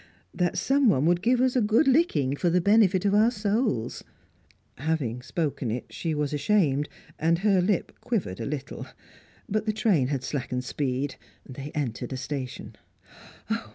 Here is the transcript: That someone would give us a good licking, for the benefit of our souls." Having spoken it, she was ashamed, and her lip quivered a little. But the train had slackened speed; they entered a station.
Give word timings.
That 0.33 0.57
someone 0.57 1.05
would 1.05 1.21
give 1.21 1.41
us 1.41 1.55
a 1.55 1.61
good 1.61 1.87
licking, 1.87 2.35
for 2.35 2.49
the 2.49 2.59
benefit 2.59 3.05
of 3.05 3.13
our 3.13 3.29
souls." 3.29 4.03
Having 4.79 5.21
spoken 5.21 5.69
it, 5.69 5.93
she 5.93 6.15
was 6.15 6.33
ashamed, 6.33 6.89
and 7.19 7.37
her 7.45 7.61
lip 7.61 7.91
quivered 8.01 8.39
a 8.39 8.45
little. 8.47 8.87
But 9.47 9.67
the 9.67 9.73
train 9.73 10.07
had 10.07 10.23
slackened 10.23 10.63
speed; 10.63 11.17
they 11.47 11.69
entered 11.75 12.13
a 12.13 12.17
station. 12.17 12.75